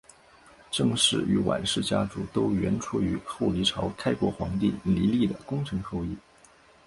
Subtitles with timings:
[0.71, 6.17] 郑氏与阮氏家族都源出于后黎朝开国皇帝黎利的功臣后裔。